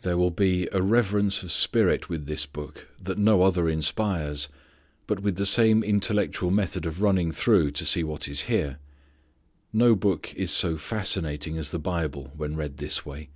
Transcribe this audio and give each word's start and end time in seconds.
There 0.00 0.18
will 0.18 0.32
be 0.32 0.68
a 0.72 0.82
reverence 0.82 1.44
of 1.44 1.52
spirit 1.52 2.08
with 2.08 2.26
this 2.26 2.44
book 2.44 2.88
that 3.00 3.18
no 3.18 3.42
other 3.44 3.68
inspires, 3.68 4.48
but 5.06 5.20
with 5.20 5.36
the 5.36 5.46
same 5.46 5.84
intellectual 5.84 6.50
method 6.50 6.86
of 6.86 7.00
running 7.02 7.30
through 7.30 7.70
to 7.70 7.84
see 7.86 8.02
what 8.02 8.26
is 8.26 8.46
here. 8.50 8.80
No 9.72 9.94
book 9.94 10.34
is 10.34 10.50
so 10.50 10.76
fascinating 10.76 11.56
as 11.56 11.70
the 11.70 11.78
Bible 11.78 12.32
when 12.36 12.56
read 12.56 12.78
this 12.78 13.06
way. 13.06 13.28